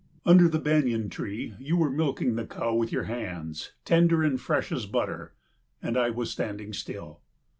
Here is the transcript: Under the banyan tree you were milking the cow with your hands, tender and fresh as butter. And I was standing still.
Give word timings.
Under 0.25 0.47
the 0.49 0.57
banyan 0.57 1.09
tree 1.11 1.53
you 1.59 1.77
were 1.77 1.91
milking 1.91 2.33
the 2.35 2.47
cow 2.47 2.73
with 2.73 2.91
your 2.91 3.03
hands, 3.03 3.73
tender 3.85 4.23
and 4.23 4.41
fresh 4.41 4.71
as 4.71 4.87
butter. 4.87 5.35
And 5.79 5.95
I 5.95 6.09
was 6.09 6.31
standing 6.31 6.73
still. 6.73 7.21